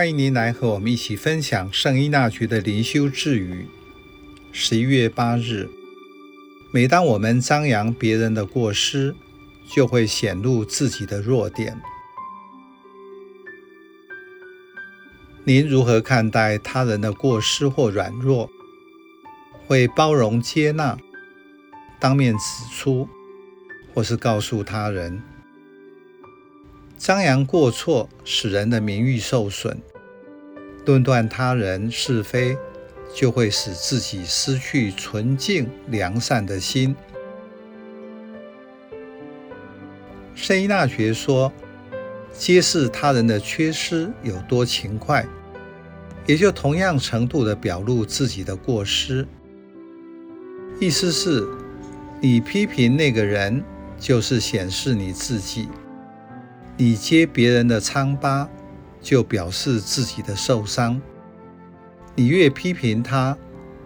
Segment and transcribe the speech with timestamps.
[0.00, 3.68] 欢迎您来和我们一起分享圣依纳爵的灵修智语。
[4.50, 5.68] 十一月八日，
[6.72, 9.14] 每当我们张扬别人的过失，
[9.68, 11.78] 就会显露自己的弱点。
[15.44, 18.50] 您如何看待他人的过失或软弱？
[19.66, 20.96] 会包容接纳，
[21.98, 23.06] 当面指出，
[23.92, 25.22] 或是告诉他人？
[27.00, 29.74] 张扬过错，使人的名誉受损；
[30.84, 32.58] 论断他人是非，
[33.14, 36.94] 就会使自己失去纯净良善的心。
[40.34, 41.50] 圣依纳爵说
[42.36, 45.26] ：“揭示他人的缺失有多勤快，
[46.26, 49.26] 也就同样程度的表露自己的过失。
[50.78, 51.48] 意思是，
[52.20, 53.64] 你批评那个人，
[53.98, 55.66] 就是显示你自己。”
[56.80, 58.48] 你揭别人的疮疤，
[59.02, 60.98] 就表示自己的受伤。
[62.14, 63.36] 你越批评他，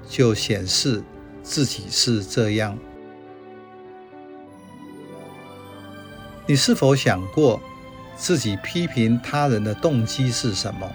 [0.08, 1.02] 就显示
[1.42, 2.78] 自己是这样。
[6.46, 7.60] 你是否想过，
[8.14, 10.88] 自己批评他人的动机是什么？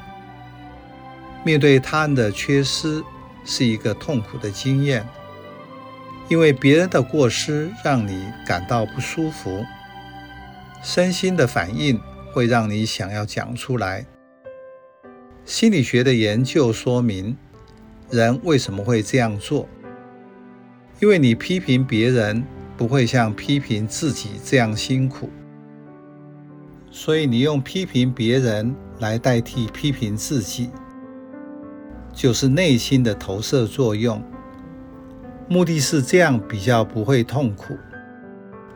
[1.43, 3.03] 面对他人的缺失，
[3.43, 5.05] 是一个痛苦的经验，
[6.29, 9.65] 因为别人的过失让你感到不舒服。
[10.81, 11.99] 身心的反应
[12.31, 14.05] 会让你想要讲出来。
[15.45, 17.35] 心理学的研究说明，
[18.09, 19.67] 人为什么会这样做？
[21.01, 22.43] 因为你批评别人
[22.77, 25.29] 不会像批评自己这样辛苦，
[26.91, 30.69] 所以你用批评别人来代替批评自己，
[32.13, 34.21] 就是内心的投射作用。
[35.47, 37.75] 目的是这样比较不会痛苦。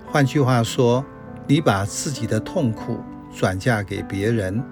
[0.06, 1.06] 换句话说，
[1.48, 3.00] 你把自己的痛苦
[3.36, 4.64] 转嫁给别人。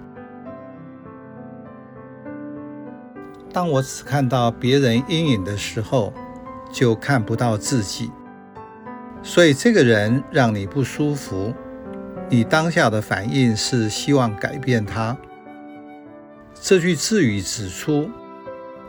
[3.52, 6.12] 当我只看到别人阴影的时候，
[6.72, 8.10] 就看不到自己。
[9.22, 11.52] 所以这个人让你不舒服，
[12.30, 15.16] 你当下的反应是希望改变他。
[16.54, 18.08] 这句智语指出，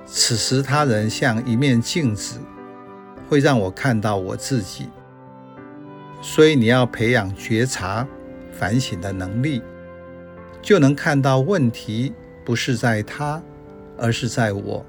[0.06, 2.40] 此时他人像一面镜子，
[3.28, 4.90] 会让我看到我自己。
[6.26, 8.08] 所以你要培养觉察、
[8.54, 9.62] 反省的能力，
[10.62, 12.14] 就能看到问题
[12.46, 13.44] 不是在他，
[13.98, 14.86] 而是在我。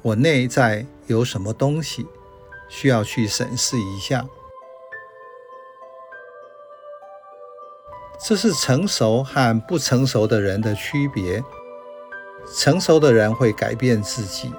[0.00, 2.06] 我内在有什么东西
[2.68, 4.24] 需要去审视一下。
[8.24, 11.42] 这是成熟和不成熟的人的区别。
[12.56, 14.52] 成熟的人会改变自己。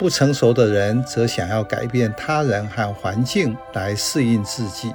[0.00, 4.94] 不成熟的人则想要改变他人和环境来适应自己，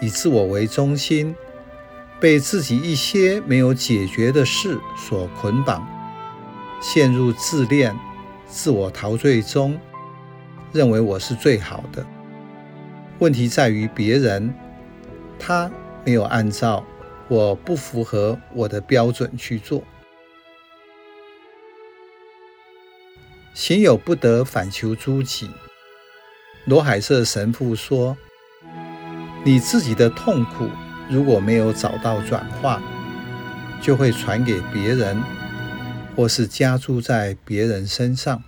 [0.00, 1.32] 以自我为中心，
[2.18, 5.86] 被自己一些没有解决的事所捆绑，
[6.80, 7.96] 陷入自恋、
[8.48, 9.78] 自我陶醉中，
[10.72, 12.04] 认为我是最好的。
[13.20, 14.52] 问题在于别人，
[15.38, 15.70] 他
[16.04, 16.84] 没有按照
[17.28, 19.80] 我不符合我的标准去做。
[23.54, 25.50] 行有不得，反求诸己。
[26.64, 28.16] 罗海瑟神父说
[29.44, 30.68] ：“你自己的痛苦
[31.10, 32.80] 如果没有找到转化，
[33.80, 35.20] 就会传给别人，
[36.16, 38.42] 或是加注在别人身上。”